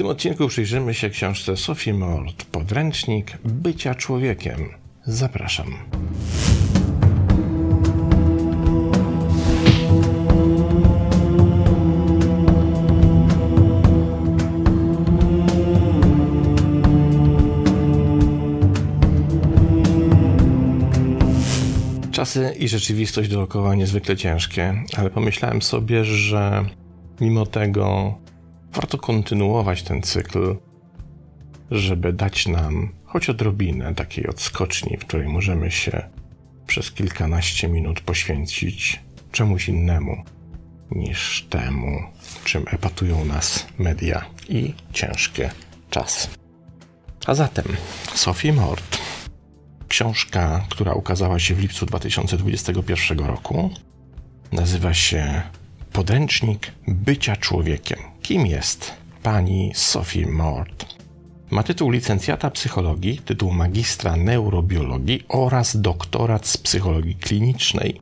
[0.00, 4.68] tym odcinku przyjrzymy się książce Sophie Mort Podręcznik bycia człowiekiem.
[5.04, 5.66] Zapraszam.
[22.12, 26.64] Czasy i rzeczywistość dookoła niezwykle ciężkie, ale pomyślałem sobie, że
[27.20, 28.14] mimo tego
[28.72, 30.56] warto kontynuować ten cykl,
[31.70, 36.02] żeby dać nam choć odrobinę takiej odskoczni, w której możemy się
[36.66, 39.00] przez kilkanaście minut poświęcić
[39.32, 40.24] czemuś innemu
[40.90, 42.02] niż temu,
[42.44, 45.50] czym epatują nas media i ciężkie
[45.90, 46.28] czasy.
[47.26, 47.64] A zatem
[48.14, 48.98] Sophie Mort,
[49.88, 53.70] książka, która ukazała się w lipcu 2021 roku,
[54.52, 55.42] nazywa się
[55.92, 57.98] Podręcznik bycia człowiekiem.
[58.30, 60.86] Kim jest pani Sophie Mort?
[61.50, 68.00] Ma tytuł licencjata psychologii, tytuł magistra neurobiologii oraz doktorat z psychologii klinicznej.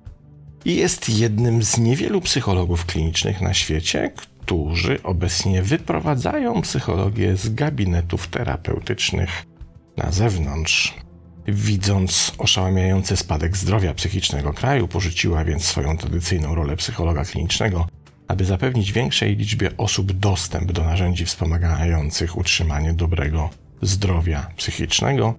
[0.65, 8.29] I jest jednym z niewielu psychologów klinicznych na świecie, którzy obecnie wyprowadzają psychologię z gabinetów
[8.29, 9.45] terapeutycznych
[9.97, 10.95] na zewnątrz.
[11.47, 17.87] Widząc oszałamiający spadek zdrowia psychicznego kraju, porzuciła więc swoją tradycyjną rolę psychologa klinicznego,
[18.29, 23.51] aby zapewnić większej liczbie osób dostęp do narzędzi wspomagających utrzymanie dobrego
[23.83, 25.35] zdrowia psychicznego.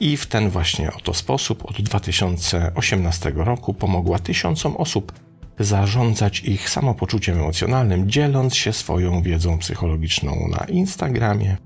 [0.00, 5.12] I w ten właśnie oto sposób od 2018 roku pomogła tysiącom osób
[5.58, 11.56] zarządzać ich samopoczuciem emocjonalnym, dzieląc się swoją wiedzą psychologiczną na Instagramie,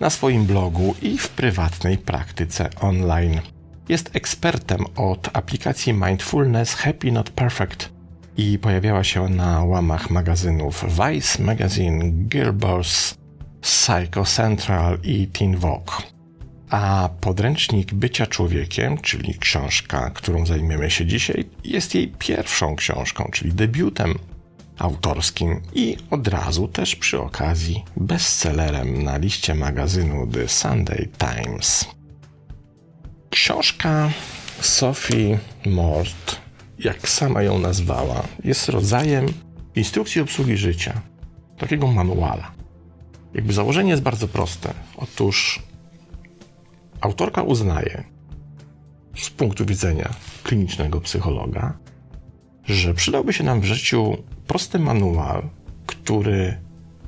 [0.00, 3.40] na swoim blogu i w prywatnej praktyce online.
[3.88, 7.97] Jest ekspertem od aplikacji Mindfulness Happy Not Perfect
[8.38, 13.14] i pojawiała się na łamach magazynów Vice Magazine, Girlboss,
[13.60, 15.92] Psycho Central i Teen Vogue.
[16.70, 23.52] A podręcznik bycia człowiekiem, czyli książka, którą zajmiemy się dzisiaj, jest jej pierwszą książką, czyli
[23.52, 24.14] debiutem
[24.78, 31.84] autorskim i od razu też przy okazji bestsellerem na liście magazynu The Sunday Times.
[33.30, 34.10] Książka
[34.60, 36.47] Sophie Mort,
[36.78, 39.26] jak sama ją nazwała, jest rodzajem
[39.74, 41.00] instrukcji obsługi życia,
[41.58, 42.52] takiego manuala.
[43.34, 44.74] Jakby założenie jest bardzo proste.
[44.96, 45.62] Otóż
[47.00, 48.04] autorka uznaje
[49.16, 50.10] z punktu widzenia
[50.42, 51.78] klinicznego psychologa,
[52.64, 54.16] że przydałby się nam w życiu
[54.46, 55.48] prosty manual,
[55.86, 56.60] który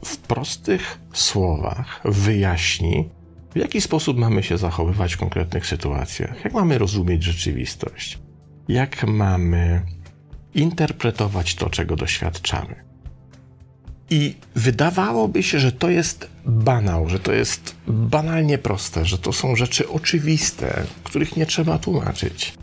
[0.04, 3.08] w prostych słowach wyjaśni,
[3.54, 8.19] w jaki sposób mamy się zachowywać w konkretnych sytuacjach, jak mamy rozumieć rzeczywistość,
[8.69, 9.82] jak mamy
[10.54, 12.75] interpretować to, czego doświadczamy.
[14.10, 19.56] I wydawałoby się, że to jest banał, że to jest banalnie proste, że to są
[19.56, 22.54] rzeczy oczywiste, których nie trzeba tłumaczyć.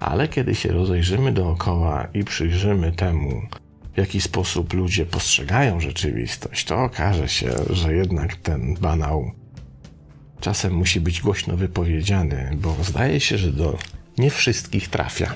[0.00, 3.42] Ale kiedy się rozejrzymy dookoła i przyjrzymy temu,
[3.94, 9.32] w jaki sposób ludzie postrzegają rzeczywistość, to okaże się, że jednak ten banał
[10.40, 13.78] czasem musi być głośno wypowiedziany, bo zdaje się, że do
[14.18, 15.34] nie wszystkich trafia.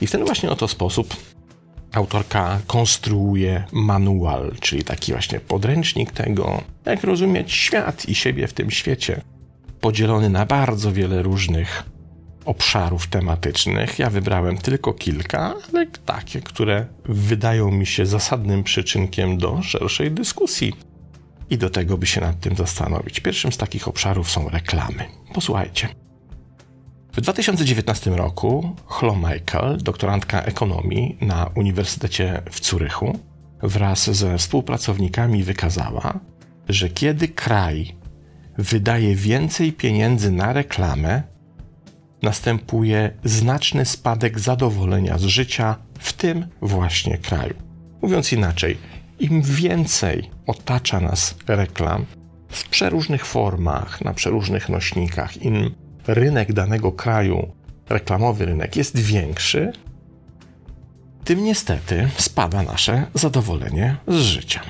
[0.00, 1.16] I w ten właśnie oto sposób
[1.92, 8.70] autorka konstruuje manual, czyli taki właśnie podręcznik tego, jak rozumieć świat i siebie w tym
[8.70, 9.20] świecie,
[9.80, 11.82] podzielony na bardzo wiele różnych
[12.44, 13.98] obszarów tematycznych.
[13.98, 20.72] Ja wybrałem tylko kilka, ale takie, które wydają mi się zasadnym przyczynkiem do szerszej dyskusji.
[21.50, 23.20] I do tego by się nad tym zastanowić.
[23.20, 25.04] Pierwszym z takich obszarów są reklamy.
[25.34, 25.99] Posłuchajcie.
[27.20, 33.18] W 2019 roku Chlo Michael, doktorantka ekonomii na Uniwersytecie w Zurychu,
[33.62, 36.20] wraz ze współpracownikami wykazała,
[36.68, 37.96] że kiedy kraj
[38.58, 41.22] wydaje więcej pieniędzy na reklamę,
[42.22, 47.54] następuje znaczny spadek zadowolenia z życia w tym właśnie kraju.
[48.02, 48.78] Mówiąc inaczej,
[49.18, 52.06] im więcej otacza nas reklam
[52.48, 55.74] w przeróżnych formach, na przeróżnych nośnikach, im
[56.06, 57.52] rynek danego kraju,
[57.88, 59.72] reklamowy rynek jest większy,
[61.24, 64.60] tym niestety spada nasze zadowolenie z życia.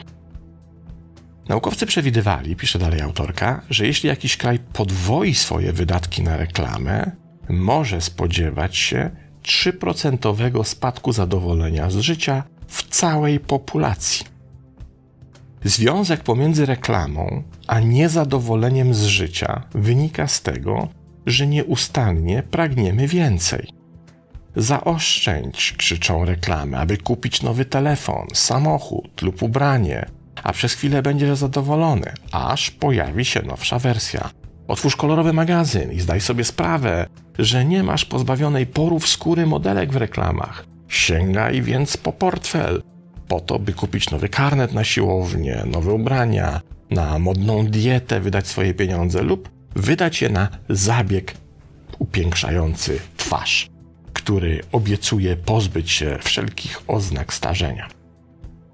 [1.48, 7.10] Naukowcy przewidywali, pisze dalej autorka, że jeśli jakiś kraj podwoi swoje wydatki na reklamę,
[7.48, 9.10] może spodziewać się
[9.42, 14.26] 3% spadku zadowolenia z życia w całej populacji.
[15.64, 20.88] Związek pomiędzy reklamą a niezadowoleniem z życia wynika z tego,
[21.26, 23.68] że nieustannie pragniemy więcej.
[24.56, 30.06] Zaoszczędź, krzyczą reklamy, aby kupić nowy telefon, samochód lub ubranie,
[30.42, 34.30] a przez chwilę będziesz zadowolony, aż pojawi się nowsza wersja.
[34.68, 37.06] Otwórz kolorowy magazyn i zdaj sobie sprawę,
[37.38, 40.64] że nie masz pozbawionej porów skóry modelek w reklamach.
[40.88, 42.82] Sięgaj więc po portfel,
[43.28, 48.74] po to, by kupić nowy karnet na siłownię, nowe ubrania, na modną dietę wydać swoje
[48.74, 51.34] pieniądze lub wydać je na zabieg
[51.98, 53.70] upiększający twarz,
[54.12, 57.88] który obiecuje pozbyć się wszelkich oznak starzenia.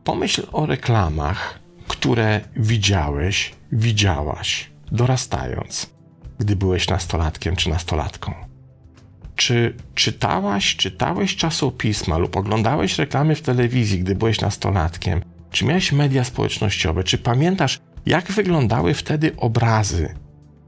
[0.04, 1.58] Pomyśl o reklamach,
[1.88, 5.90] które widziałeś, widziałaś, dorastając,
[6.38, 8.34] gdy byłeś nastolatkiem czy nastolatką.
[9.36, 15.22] Czy czytałaś, czytałeś czasopisma lub oglądałeś reklamy w telewizji, gdy byłeś nastolatkiem?
[15.50, 17.04] Czy miałeś media społecznościowe?
[17.04, 20.14] Czy pamiętasz, jak wyglądały wtedy obrazy,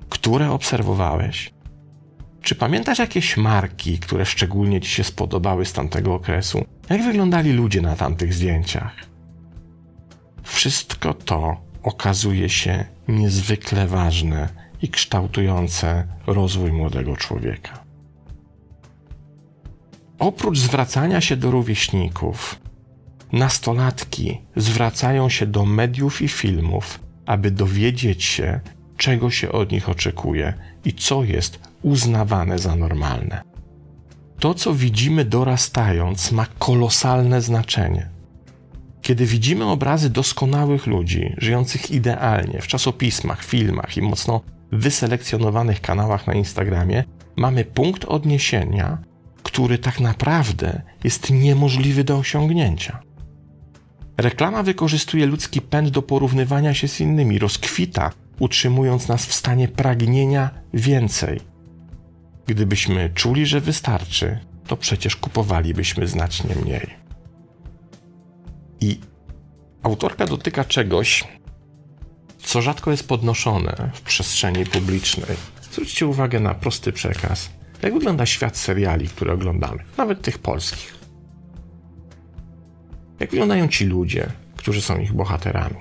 [0.09, 1.51] które obserwowałeś?
[2.43, 6.65] Czy pamiętasz jakieś marki, które szczególnie ci się spodobały z tamtego okresu?
[6.91, 8.93] Jak wyglądali ludzie na tamtych zdjęciach?
[10.43, 14.49] Wszystko to okazuje się niezwykle ważne
[14.83, 17.85] i kształtujące rozwój młodego człowieka.
[20.19, 22.61] Oprócz zwracania się do rówieśników,
[23.33, 28.61] nastolatki zwracają się do mediów i filmów, aby dowiedzieć się,
[28.99, 30.55] czego się od nich oczekuje
[30.85, 33.43] i co jest uznawane za normalne.
[34.41, 38.09] To, co widzimy dorastając, ma kolosalne znaczenie.
[39.03, 44.41] Kiedy widzimy obrazy doskonałych ludzi, żyjących idealnie w czasopismach, filmach i mocno
[44.73, 47.05] wyselekcjonowanych kanałach na Instagramie,
[47.37, 48.99] mamy punkt odniesienia,
[49.43, 53.01] który tak naprawdę jest niemożliwy do osiągnięcia.
[54.17, 60.51] Reklama wykorzystuje ludzki pęd do porównywania się z innymi, rozkwita, utrzymując nas w stanie pragnienia
[60.75, 61.41] więcej.
[62.47, 66.91] Gdybyśmy czuli, że wystarczy, to przecież kupowalibyśmy znacznie mniej.
[68.81, 69.01] I
[69.83, 71.25] autorka dotyka czegoś,
[72.39, 75.37] co rzadko jest podnoszone w przestrzeni publicznej.
[75.71, 77.51] Zwróćcie uwagę na prosty przekaz.
[77.83, 80.95] Jak wygląda świat seriali, które oglądamy, nawet tych polskich?
[83.21, 84.27] Jak wyglądają ci ludzie,
[84.57, 85.77] którzy są ich bohaterami?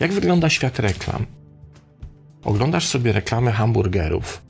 [0.00, 1.26] Jak wygląda świat reklam?
[2.48, 4.42] Oglądasz sobie reklamy hamburgerów,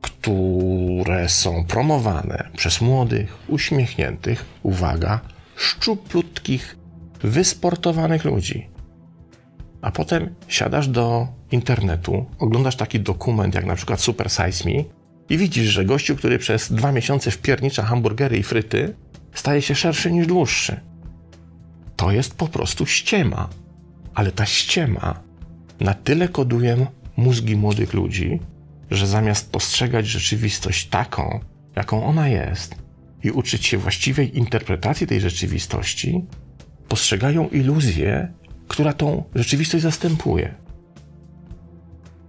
[0.00, 5.20] które są promowane przez młodych, uśmiechniętych, uwaga,
[5.56, 6.76] szczuplutkich,
[7.22, 8.68] wysportowanych ludzi.
[9.82, 14.84] A potem siadasz do internetu, oglądasz taki dokument jak na przykład Super Size Me
[15.28, 18.94] i widzisz, że gościu, który przez dwa miesiące wpiernicza hamburgery i fryty,
[19.34, 20.80] staje się szerszy niż dłuższy.
[21.96, 23.48] To jest po prostu ściema.
[24.14, 25.25] Ale ta ściema
[25.80, 26.86] na tyle koduje
[27.16, 28.40] mózgi młodych ludzi,
[28.90, 31.40] że zamiast postrzegać rzeczywistość taką,
[31.76, 32.74] jaką ona jest
[33.22, 36.24] i uczyć się właściwej interpretacji tej rzeczywistości,
[36.88, 38.32] postrzegają iluzję,
[38.68, 40.54] która tą rzeczywistość zastępuje.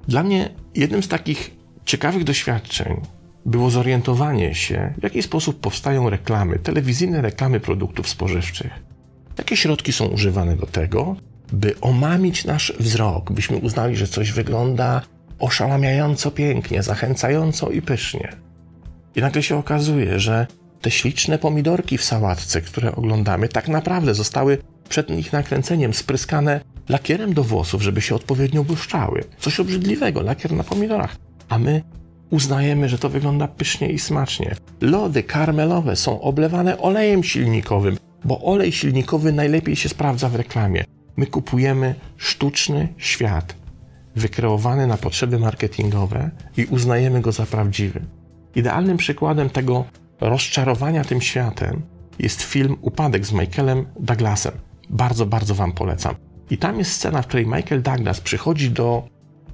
[0.08, 1.52] Dla mnie jednym z takich
[1.86, 3.02] ciekawych doświadczeń
[3.46, 8.72] było zorientowanie się, w jaki sposób powstają reklamy, telewizyjne reklamy produktów spożywczych.
[9.38, 11.16] Jakie środki są używane do tego,
[11.54, 15.02] by omamić nasz wzrok, byśmy uznali, że coś wygląda
[15.40, 18.30] oszałamiająco pięknie, zachęcająco i pysznie.
[19.16, 20.48] I nagle się okazuje, że
[20.82, 24.58] te śliczne pomidorki w sałatce, które oglądamy, tak naprawdę zostały
[24.90, 29.24] przed ich nakręceniem spryskane lakierem do włosów, żeby się odpowiednio błyszczały.
[29.40, 31.16] Coś obrzydliwego, lakier na pomidorach.
[31.50, 31.82] A my
[32.30, 34.56] uznajemy, że to wygląda pysznie i smacznie.
[34.82, 40.84] Lody karmelowe są oblewane olejem silnikowym, bo olej silnikowy najlepiej się sprawdza w reklamie.
[41.18, 43.56] My kupujemy sztuczny świat,
[44.16, 48.02] wykreowany na potrzeby marketingowe i uznajemy go za prawdziwy.
[48.56, 49.86] Idealnym przykładem tego
[50.22, 51.82] rozczarowania tym światem
[52.20, 54.52] jest film Upadek z Michaelem Douglasem.
[54.90, 56.16] Bardzo, bardzo Wam polecam.
[56.50, 59.04] I tam jest scena, w której Michael Douglas przychodzi do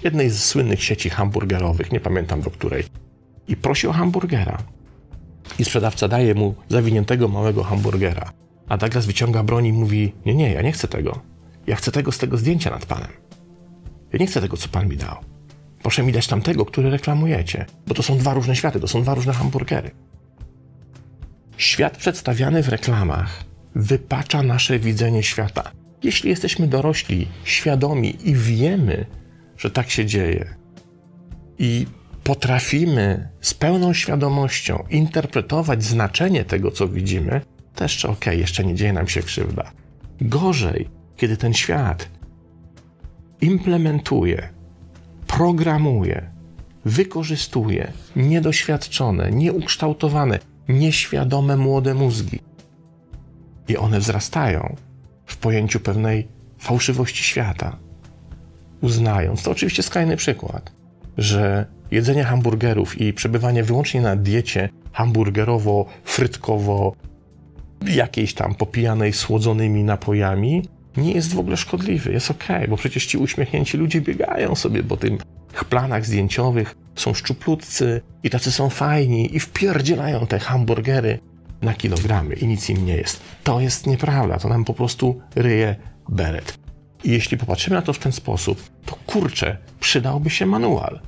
[0.03, 2.83] jednej z słynnych sieci hamburgerowych, nie pamiętam do której,
[3.47, 4.57] i prosi o hamburgera.
[5.59, 8.31] I sprzedawca daje mu zawiniętego małego hamburgera.
[8.69, 11.32] A Douglas wyciąga broń i mówi: Nie, nie, ja nie chcę tego.
[11.67, 13.11] Ja chcę tego z tego zdjęcia nad panem.
[14.13, 15.17] Ja nie chcę tego, co pan mi dał.
[15.81, 19.15] Proszę mi dać tamtego, który reklamujecie, bo to są dwa różne światy, to są dwa
[19.15, 19.91] różne hamburgery.
[21.57, 23.43] Świat przedstawiany w reklamach
[23.75, 25.71] wypacza nasze widzenie świata.
[26.03, 29.05] Jeśli jesteśmy dorośli, świadomi i wiemy,
[29.57, 30.55] że tak się dzieje,
[31.59, 31.85] i
[32.23, 37.41] potrafimy z pełną świadomością interpretować znaczenie tego, co widzimy,
[37.75, 39.71] to jeszcze ok, jeszcze nie dzieje nam się krzywda.
[40.21, 40.89] Gorzej,
[41.23, 42.09] kiedy ten świat
[43.41, 44.49] implementuje,
[45.27, 46.31] programuje,
[46.85, 52.39] wykorzystuje niedoświadczone, nieukształtowane, nieświadome młode mózgi.
[53.67, 54.75] I one wzrastają
[55.25, 56.27] w pojęciu pewnej
[56.57, 57.77] fałszywości świata,
[58.81, 60.71] uznając, to oczywiście skrajny przykład,
[61.17, 66.91] że jedzenie hamburgerów i przebywanie wyłącznie na diecie hamburgerowo-frytkowo
[67.87, 70.63] jakiejś tam popijanej słodzonymi napojami
[70.97, 74.97] nie jest w ogóle szkodliwy, jest ok, bo przecież ci uśmiechnięci ludzie biegają sobie po
[74.97, 75.17] tym
[75.69, 81.19] planach zdjęciowych, są szczuplutcy i tacy są fajni i wpierdzielają te hamburgery
[81.61, 83.21] na kilogramy i nic im nie jest.
[83.43, 85.75] To jest nieprawda, to nam po prostu ryje
[86.09, 86.59] beret.
[87.03, 90.99] I jeśli popatrzymy na to w ten sposób, to kurczę, przydałby się manual.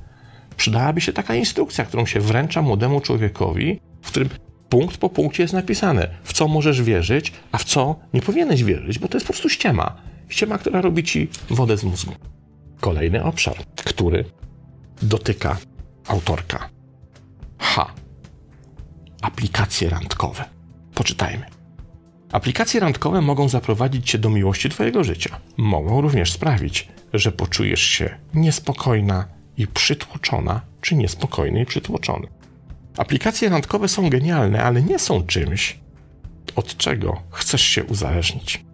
[0.56, 4.28] Przydałaby się taka instrukcja, którą się wręcza młodemu człowiekowi, w którym
[4.68, 8.98] punkt po punkcie jest napisane, w co możesz wierzyć, a w co nie powinieneś wierzyć,
[8.98, 9.96] bo to jest po prostu ściema.
[10.28, 12.12] Ściema, która robi ci wodę z mózgu.
[12.80, 14.24] Kolejny obszar, który
[15.02, 15.56] dotyka
[16.08, 16.68] autorka.
[17.58, 17.86] H.
[19.22, 20.44] Aplikacje randkowe.
[20.94, 21.46] Poczytajmy.
[22.32, 25.40] Aplikacje randkowe mogą zaprowadzić cię do miłości twojego życia.
[25.56, 32.26] Mogą również sprawić, że poczujesz się niespokojna i przytłoczona, czy niespokojny i przytłoczony.
[32.96, 35.78] Aplikacje randkowe są genialne, ale nie są czymś,
[36.56, 38.64] od czego chcesz się uzależnić.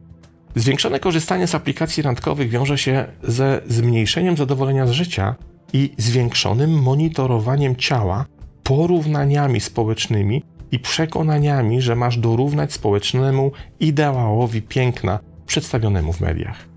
[0.56, 5.34] Zwiększone korzystanie z aplikacji randkowych wiąże się ze zmniejszeniem zadowolenia z życia
[5.72, 8.26] i zwiększonym monitorowaniem ciała,
[8.62, 16.68] porównaniami społecznymi i przekonaniami, że masz dorównać społecznemu ideałowi piękna przedstawionemu w mediach.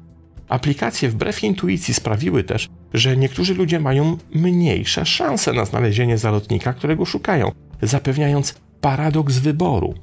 [0.50, 7.06] Aplikacje wbrew intuicji sprawiły też, że niektórzy ludzie mają mniejsze szanse na znalezienie zalotnika, którego
[7.06, 9.94] szukają, zapewniając paradoks wyboru.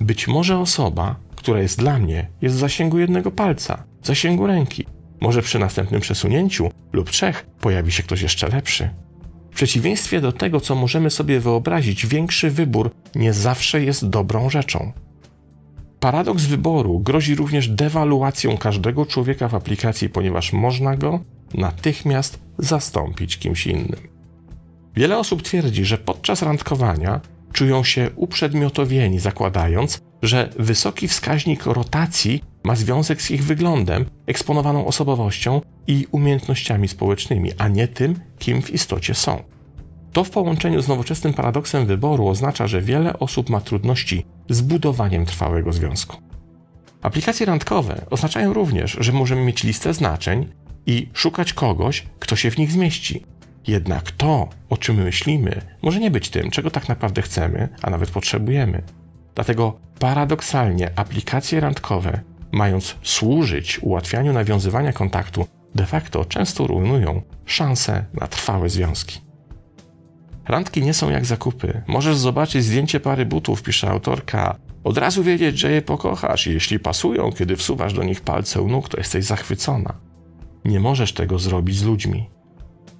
[0.00, 4.86] Być może osoba, która jest dla mnie, jest w zasięgu jednego palca, w zasięgu ręki.
[5.20, 8.90] Może przy następnym przesunięciu lub trzech pojawi się ktoś jeszcze lepszy.
[9.50, 14.92] W przeciwieństwie do tego, co możemy sobie wyobrazić, większy wybór nie zawsze jest dobrą rzeczą.
[16.00, 21.20] Paradoks wyboru grozi również dewaluacją każdego człowieka w aplikacji, ponieważ można go
[21.54, 24.08] natychmiast zastąpić kimś innym.
[24.96, 27.20] Wiele osób twierdzi, że podczas randkowania
[27.52, 35.60] czują się uprzedmiotowieni, zakładając, że wysoki wskaźnik rotacji ma związek z ich wyglądem, eksponowaną osobowością
[35.86, 39.42] i umiejętnościami społecznymi, a nie tym, kim w istocie są.
[40.12, 45.26] To w połączeniu z nowoczesnym paradoksem wyboru oznacza, że wiele osób ma trudności z budowaniem
[45.26, 46.16] trwałego związku.
[47.02, 50.46] Aplikacje randkowe oznaczają również, że możemy mieć listę znaczeń
[50.88, 53.24] i szukać kogoś, kto się w nich zmieści.
[53.66, 58.10] Jednak to, o czym myślimy, może nie być tym, czego tak naprawdę chcemy, a nawet
[58.10, 58.82] potrzebujemy.
[59.34, 62.20] Dlatego paradoksalnie aplikacje randkowe,
[62.52, 69.20] mając służyć ułatwianiu nawiązywania kontaktu, de facto często rujnują szanse na trwałe związki.
[70.48, 71.82] Randki nie są jak zakupy.
[71.86, 74.56] Możesz zobaczyć zdjęcie pary butów, pisze autorka.
[74.84, 78.88] Od razu wiedzieć, że je pokochasz jeśli pasują, kiedy wsuwasz do nich palce u nóg,
[78.88, 80.07] to jesteś zachwycona.
[80.64, 82.30] Nie możesz tego zrobić z ludźmi.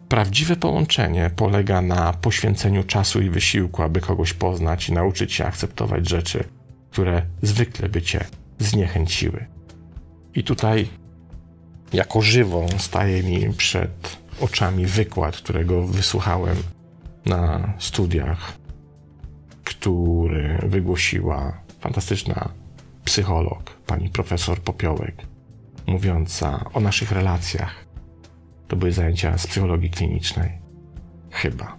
[0.08, 6.08] Prawdziwe połączenie polega na poświęceniu czasu i wysiłku, aby kogoś poznać i nauczyć się akceptować
[6.08, 6.44] rzeczy,
[6.90, 8.24] które zwykle by cię
[8.58, 9.46] zniechęciły.
[10.34, 10.88] I tutaj,
[11.92, 16.56] jako żywo, staje mi przed oczami wykład, którego wysłuchałem
[17.26, 18.52] na studiach,
[19.64, 22.48] który wygłosiła fantastyczna
[23.04, 25.14] psycholog, pani profesor Popiołek,
[25.88, 27.84] mówiąca o naszych relacjach.
[28.68, 30.58] To były zajęcia z psychologii klinicznej.
[31.30, 31.76] Chyba,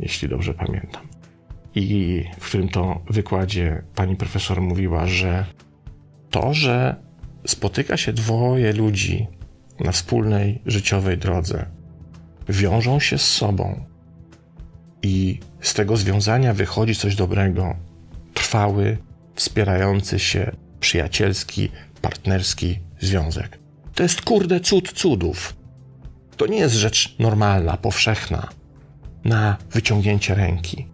[0.00, 1.02] jeśli dobrze pamiętam.
[1.74, 5.46] I w którym to wykładzie pani profesor mówiła, że
[6.30, 6.96] to, że
[7.46, 9.26] spotyka się dwoje ludzi
[9.80, 11.66] na wspólnej życiowej drodze,
[12.48, 13.92] wiążą się z sobą,
[15.02, 17.76] i z tego związania wychodzi coś dobrego.
[18.34, 18.98] Trwały,
[19.34, 21.68] wspierający się, przyjacielski,
[22.02, 23.58] partnerski związek.
[23.94, 25.56] To jest kurde cud cudów.
[26.36, 28.48] To nie jest rzecz normalna, powszechna,
[29.24, 30.86] na wyciągnięcie ręki.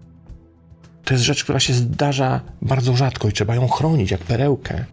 [1.04, 4.84] To jest rzecz, która się zdarza bardzo rzadko i trzeba ją chronić jak perełkę.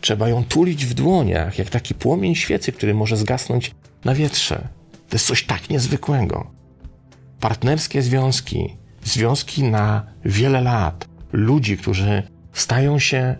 [0.00, 3.74] Trzeba ją tulić w dłoniach, jak taki płomień świecy, który może zgasnąć
[4.04, 4.68] na wietrze.
[5.08, 6.56] To jest coś tak niezwykłego
[7.40, 13.36] partnerskie związki, związki na wiele lat, ludzi, którzy stają się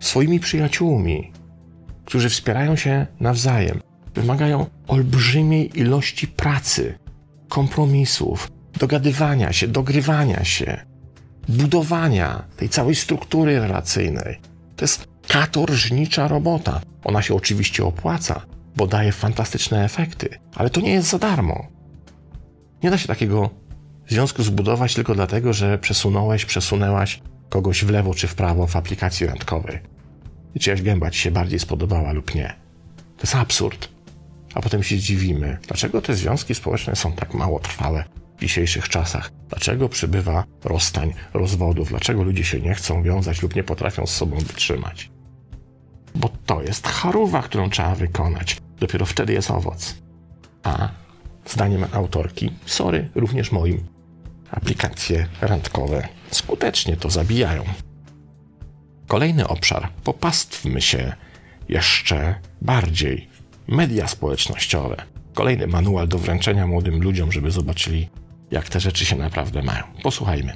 [0.00, 1.32] swoimi przyjaciółmi,
[2.06, 3.80] którzy wspierają się nawzajem,
[4.14, 6.98] wymagają olbrzymiej ilości pracy,
[7.48, 10.80] kompromisów, dogadywania się, dogrywania się,
[11.48, 14.40] budowania tej całej struktury relacyjnej.
[14.76, 16.80] To jest katorżnicza robota.
[17.04, 18.46] Ona się oczywiście opłaca,
[18.76, 21.66] bo daje fantastyczne efekty, ale to nie jest za darmo.
[22.82, 23.50] Nie da się takiego
[24.08, 29.26] związku zbudować tylko dlatego, że przesunąłeś, przesunęłaś kogoś w lewo czy w prawo w aplikacji
[29.26, 29.78] randkowej.
[30.56, 32.54] I czyjaś gęba ci się bardziej spodobała lub nie.
[33.16, 33.88] To jest absurd.
[34.54, 38.04] A potem się dziwimy, dlaczego te związki społeczne są tak mało trwałe
[38.36, 39.30] w dzisiejszych czasach.
[39.48, 44.36] Dlaczego przybywa rozstań, rozwodów, dlaczego ludzie się nie chcą wiązać lub nie potrafią z sobą
[44.38, 45.10] wytrzymać.
[46.14, 48.56] Bo to jest charuwa, którą trzeba wykonać.
[48.80, 49.94] Dopiero wtedy jest owoc.
[50.62, 50.88] A
[51.46, 53.86] zdaniem autorki, sorry, również moim,
[54.50, 57.64] aplikacje randkowe skutecznie to zabijają.
[59.06, 59.88] Kolejny obszar.
[60.04, 61.12] Popastwmy się
[61.68, 63.28] jeszcze bardziej.
[63.68, 65.02] Media społecznościowe.
[65.34, 68.08] Kolejny manual do wręczenia młodym ludziom, żeby zobaczyli,
[68.50, 69.82] jak te rzeczy się naprawdę mają.
[70.02, 70.52] Posłuchajmy.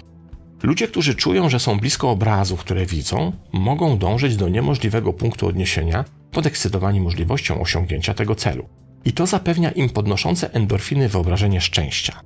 [0.62, 6.04] Ludzie, którzy czują, że są blisko obrazów, które widzą, mogą dążyć do niemożliwego punktu odniesienia,
[6.30, 8.68] podekscytowani możliwością osiągnięcia tego celu.
[9.04, 12.20] I to zapewnia im podnoszące endorfiny wyobrażenie szczęścia.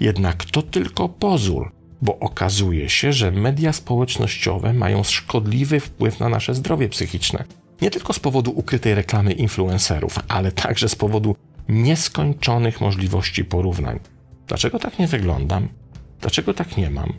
[0.00, 1.72] Jednak to tylko pozór,
[2.02, 7.44] bo okazuje się, że media społecznościowe mają szkodliwy wpływ na nasze zdrowie psychiczne.
[7.82, 11.36] Nie tylko z powodu ukrytej reklamy influencerów, ale także z powodu
[11.68, 14.00] nieskończonych możliwości porównań.
[14.46, 15.68] Dlaczego tak nie wyglądam?
[16.20, 17.12] Dlaczego tak nie mam?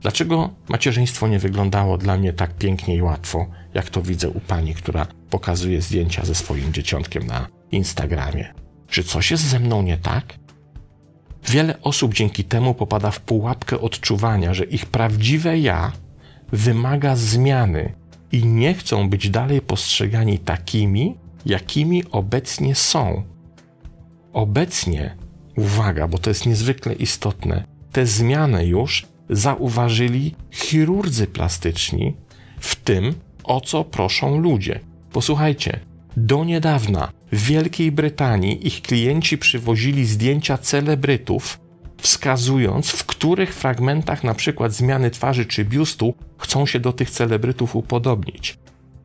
[0.00, 4.74] Dlaczego macierzyństwo nie wyglądało dla mnie tak pięknie i łatwo, jak to widzę u pani,
[4.74, 8.54] która pokazuje zdjęcia ze swoim dzieciątkiem na Instagramie?
[8.88, 10.24] Czy coś jest ze mną nie tak?
[11.48, 15.92] Wiele osób dzięki temu popada w pułapkę odczuwania, że ich prawdziwe ja
[16.52, 17.94] wymaga zmiany
[18.32, 21.14] i nie chcą być dalej postrzegani takimi,
[21.46, 23.22] jakimi obecnie są.
[24.32, 25.16] Obecnie,
[25.56, 32.16] uwaga, bo to jest niezwykle istotne, te zmiany już zauważyli chirurdzy plastyczni
[32.60, 34.80] w tym, o co proszą ludzie.
[35.12, 35.80] Posłuchajcie,
[36.16, 41.60] do niedawna w Wielkiej Brytanii ich klienci przywozili zdjęcia celebrytów,
[41.96, 48.58] wskazując, w których fragmentach przykład zmiany twarzy czy biustu chcą się do tych celebrytów upodobnić.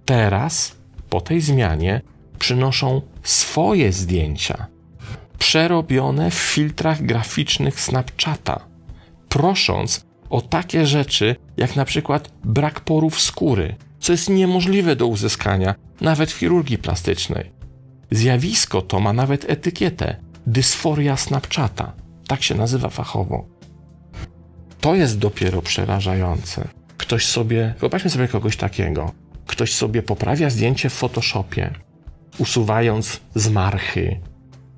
[0.06, 0.76] Teraz,
[1.10, 2.02] po tej zmianie,
[2.40, 4.68] przynoszą swoje zdjęcia,
[5.40, 8.66] przerobione w filtrach graficznych Snapchata,
[9.30, 16.32] prosząc o takie rzeczy jak przykład brak porów skóry, co jest niemożliwe do uzyskania nawet
[16.32, 17.57] w chirurgii plastycznej.
[18.12, 20.16] Zjawisko to ma nawet etykietę
[20.48, 21.94] dysforia Snapchata.
[22.28, 23.46] Tak się nazywa fachowo.
[24.82, 26.68] To jest dopiero przerażające.
[26.98, 29.12] Ktoś sobie, wyobraźmy sobie kogoś takiego,
[29.48, 31.74] ktoś sobie poprawia zdjęcie w Photoshopie,
[32.38, 34.20] usuwając zmarchy,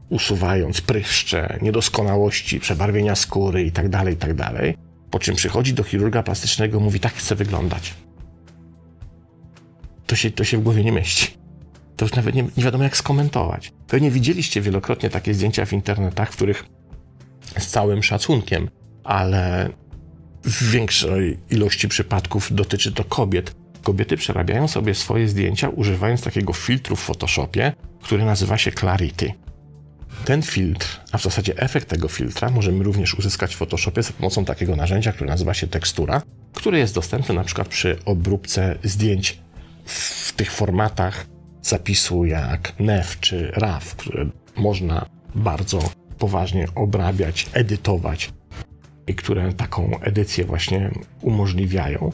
[0.10, 4.76] usuwając pryszcze, niedoskonałości, przebarwienia skóry itd., tak itd., tak
[5.12, 7.94] po czym przychodzi do chirurga plastycznego, mówi, tak chcę wyglądać.
[10.08, 11.38] To się, to się w głowie nie mieści.
[12.00, 13.72] To już nawet nie, nie wiadomo, jak skomentować.
[13.88, 16.66] Pewnie widzieliście wielokrotnie takie zdjęcia w internetach, w których
[17.58, 18.70] z całym szacunkiem,
[19.04, 19.70] ale
[20.44, 23.56] w większej ilości przypadków dotyczy to kobiet.
[23.84, 29.34] Kobiety przerabiają sobie swoje zdjęcia używając takiego filtru w Photoshopie, który nazywa się Clarity.
[30.26, 34.46] Ten filtr, a w zasadzie efekt tego filtra możemy również uzyskać w Photoshopie za pomocą
[34.46, 36.22] takiego narzędzia, które nazywa się tekstura,
[36.54, 39.40] które jest dostępne na przykład przy obróbce zdjęć
[39.86, 41.26] w tych formatach
[41.62, 44.26] zapisu jak NEF czy RAW, które
[44.58, 45.80] można bardzo
[46.18, 48.30] poważnie obrabiać, edytować
[49.08, 50.92] i które taką edycję właśnie
[51.22, 52.12] umożliwiają.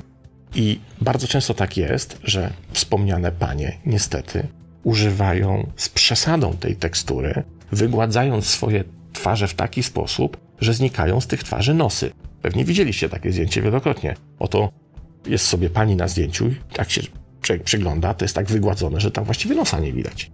[0.56, 4.48] I bardzo często tak jest, że wspomniane panie niestety
[4.84, 11.44] używają z przesadą tej tekstury, wygładzając swoje twarze w taki sposób, że znikają z tych
[11.44, 12.12] twarzy nosy.
[12.42, 14.16] Pewnie widzieliście takie zdjęcie wielokrotnie.
[14.40, 14.72] Oto
[15.26, 17.02] jest sobie pani na zdjęciu, jak się
[17.46, 20.32] człowiek przygląda, to jest tak wygładzone, że tam właściwie nosa nie widać.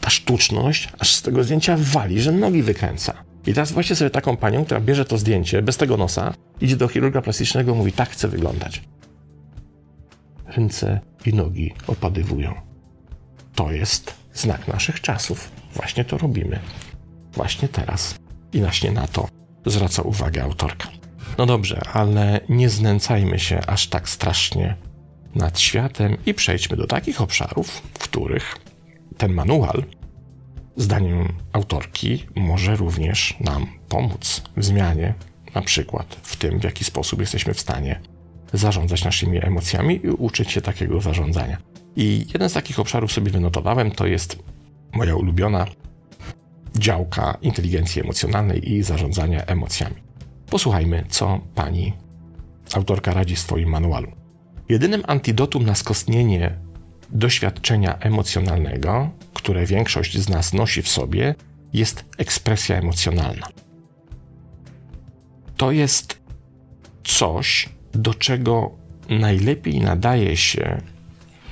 [0.00, 3.14] Ta sztuczność aż z tego zdjęcia wali, że nogi wykręca.
[3.46, 6.88] I teraz właśnie sobie taką panią, która bierze to zdjęcie bez tego nosa, idzie do
[6.88, 8.82] chirurga plastycznego i mówi, tak chcę wyglądać.
[10.46, 12.54] Ręce i nogi opadywują.
[13.54, 15.50] To jest znak naszych czasów.
[15.74, 16.58] Właśnie to robimy.
[17.32, 18.14] Właśnie teraz.
[18.52, 19.28] I właśnie na to
[19.66, 20.88] zwraca uwagę autorka.
[21.38, 24.76] No dobrze, ale nie znęcajmy się aż tak strasznie
[25.36, 28.56] nad światem i przejdźmy do takich obszarów, w których
[29.16, 29.84] ten manual,
[30.76, 35.14] zdaniem autorki, może również nam pomóc w zmianie,
[35.54, 38.00] na przykład w tym, w jaki sposób jesteśmy w stanie
[38.52, 41.56] zarządzać naszymi emocjami i uczyć się takiego zarządzania.
[41.96, 44.38] I jeden z takich obszarów sobie wynotowałem, to jest
[44.92, 45.66] moja ulubiona
[46.78, 49.96] działka inteligencji emocjonalnej i zarządzania emocjami.
[50.50, 51.92] Posłuchajmy, co pani
[52.74, 54.25] autorka radzi w swoim manualu.
[54.68, 56.56] Jedynym antidotum na skostnienie
[57.10, 61.34] doświadczenia emocjonalnego, które większość z nas nosi w sobie,
[61.72, 63.48] jest ekspresja emocjonalna.
[65.56, 66.20] To jest
[67.04, 68.70] coś, do czego
[69.08, 70.80] najlepiej nadaje się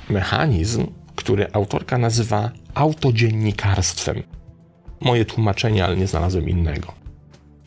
[0.09, 4.23] mechanizm, który autorka nazywa autodziennikarstwem.
[5.01, 6.93] Moje tłumaczenie, ale nie znalazłem innego.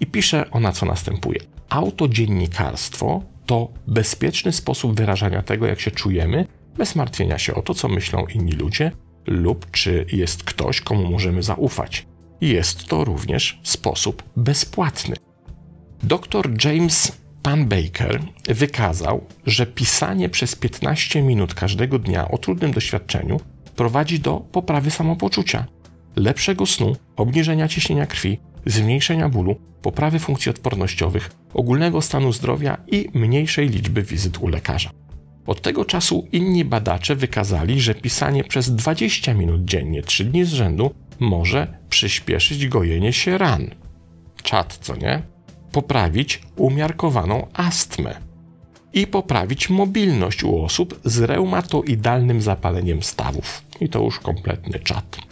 [0.01, 1.41] I pisze ona, co następuje.
[1.69, 7.89] Autodziennikarstwo to bezpieczny sposób wyrażania tego, jak się czujemy, bez martwienia się o to, co
[7.89, 8.93] myślą inni ludzie
[9.27, 12.07] lub czy jest ktoś, komu możemy zaufać.
[12.41, 15.17] Jest to również sposób bezpłatny.
[16.03, 23.41] Dr James Pan Baker wykazał, że pisanie przez 15 minut każdego dnia o trudnym doświadczeniu
[23.77, 25.67] prowadzi do poprawy samopoczucia,
[26.17, 28.39] lepszego snu, obniżenia ciśnienia krwi,
[28.71, 34.91] zmniejszenia bólu, poprawy funkcji odpornościowych, ogólnego stanu zdrowia i mniejszej liczby wizyt u lekarza.
[35.47, 40.53] Od tego czasu inni badacze wykazali, że pisanie przez 20 minut dziennie 3 dni z
[40.53, 43.71] rzędu może przyspieszyć gojenie się ran.
[44.43, 45.23] Czad, co nie?
[45.73, 48.15] Poprawić umiarkowaną astmę
[48.93, 53.63] i poprawić mobilność u osób z reumatoidalnym zapaleniem stawów.
[53.81, 55.28] I to już kompletny czad.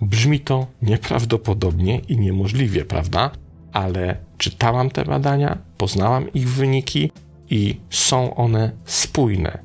[0.00, 3.30] Brzmi to nieprawdopodobnie i niemożliwie, prawda?
[3.72, 7.12] Ale czytałam te badania, poznałam ich wyniki
[7.50, 9.58] i są one spójne.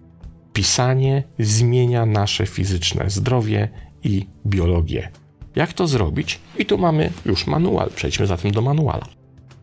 [0.54, 3.69] Pisanie zmienia nasze fizyczne zdrowie
[4.04, 5.12] i biologię.
[5.56, 6.39] Jak to zrobić?
[6.58, 7.89] I tu mamy już manual.
[7.95, 9.08] Przejdźmy zatem do manuala.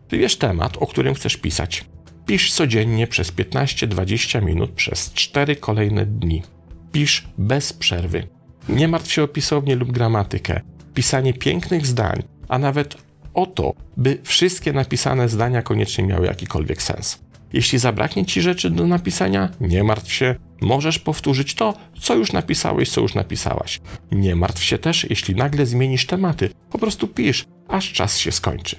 [0.09, 1.85] Wybierz temat, o którym chcesz pisać.
[2.25, 6.43] Pisz codziennie przez 15-20 minut przez 4 kolejne dni.
[6.91, 8.27] Pisz bez przerwy.
[8.69, 10.61] Nie martw się o pisownię lub gramatykę.
[10.93, 12.97] Pisanie pięknych zdań, a nawet
[13.33, 17.19] o to, by wszystkie napisane zdania koniecznie miały jakikolwiek sens.
[17.53, 22.89] Jeśli zabraknie ci rzeczy do napisania, nie martw się, możesz powtórzyć to, co już napisałeś,
[22.89, 23.81] co już napisałaś.
[24.11, 28.75] Nie martw się też, jeśli nagle zmienisz tematy, po prostu pisz, aż czas się skończy.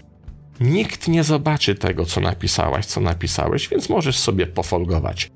[0.60, 5.30] Nikt nie zobaczy tego, co napisałaś, co napisałeś, więc możesz sobie pofolgować.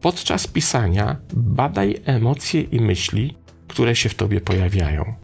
[0.00, 3.34] Podczas pisania badaj emocje i myśli,
[3.74, 5.14] które się w tobie pojawiają.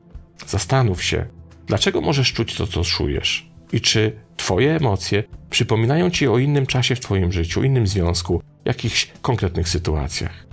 [0.46, 1.26] Zastanów się,
[1.66, 6.94] dlaczego możesz czuć to, co czujesz i czy Twoje emocje przypominają Ci o innym czasie
[6.94, 10.46] w Twoim życiu, innym związku, jakichś konkretnych sytuacjach.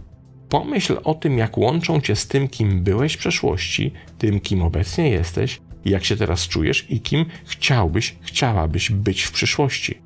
[0.49, 5.09] Pomyśl o tym, jak łączą Cię z tym, kim byłeś w przeszłości, tym, kim obecnie
[5.09, 10.01] jesteś, jak się teraz czujesz i kim chciałbyś, chciałabyś być w przyszłości.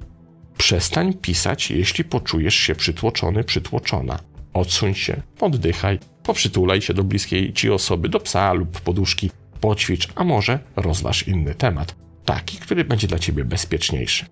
[0.58, 4.20] Przestań pisać, jeśli poczujesz się przytłoczony, przytłoczona.
[4.54, 9.32] Odsuń się, oddychaj, poprzytulaj się do bliskiej ci osoby, do psa lub poduszki,
[9.62, 14.26] poćwicz, a może rozważ inny temat taki, który będzie dla ciebie bezpieczniejszy.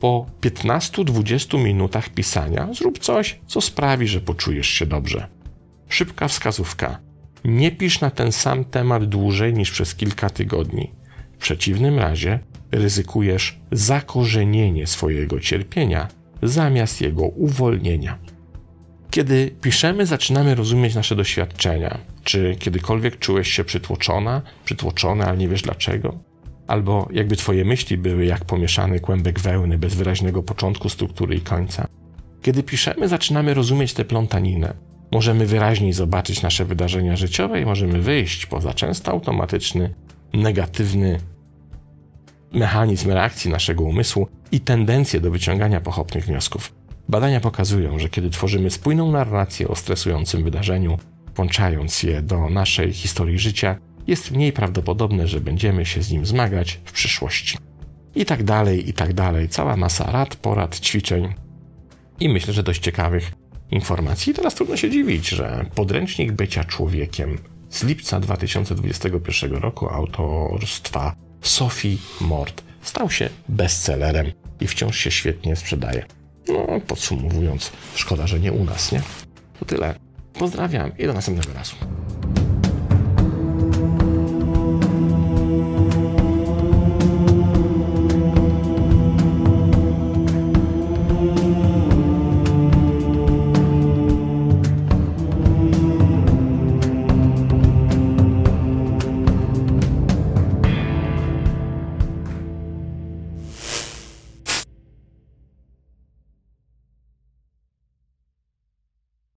[0.00, 5.28] Po 15-20 minutach pisania zrób coś, co sprawi, że poczujesz się dobrze.
[5.88, 6.98] Szybka wskazówka.
[7.44, 10.90] Nie pisz na ten sam temat dłużej niż przez kilka tygodni.
[11.32, 12.38] W przeciwnym razie
[12.72, 16.08] ryzykujesz zakorzenienie swojego cierpienia
[16.42, 18.18] zamiast jego uwolnienia.
[19.10, 21.98] Kiedy piszemy, zaczynamy rozumieć nasze doświadczenia.
[22.24, 26.30] Czy kiedykolwiek czułeś się przytłoczona, przytłoczony, ale nie wiesz dlaczego?
[26.70, 31.86] albo jakby twoje myśli były jak pomieszany kłębek wełny bez wyraźnego początku, struktury i końca.
[32.42, 34.74] Kiedy piszemy, zaczynamy rozumieć tę plątaninę.
[35.12, 39.94] Możemy wyraźniej zobaczyć nasze wydarzenia życiowe i możemy wyjść poza często automatyczny,
[40.32, 41.20] negatywny
[42.52, 46.79] mechanizm reakcji naszego umysłu i tendencję do wyciągania pochopnych wniosków.
[47.10, 50.98] Badania pokazują, że kiedy tworzymy spójną narrację o stresującym wydarzeniu,
[51.36, 56.80] włączając je do naszej historii życia, jest mniej prawdopodobne, że będziemy się z nim zmagać
[56.84, 57.58] w przyszłości.
[58.14, 59.48] I tak dalej, i tak dalej.
[59.48, 61.34] Cała masa rad, porad, ćwiczeń
[62.20, 63.32] i myślę, że dość ciekawych
[63.70, 64.30] informacji.
[64.30, 67.38] I teraz trudno się dziwić, że podręcznik bycia człowiekiem
[67.70, 76.19] z lipca 2021 roku autorstwa Sophie Mort stał się bestsellerem i wciąż się świetnie sprzedaje.
[76.52, 79.02] No, podsumowując, szkoda, że nie u nas, nie?
[79.58, 79.94] To tyle.
[80.32, 81.74] Pozdrawiam i do następnego razu.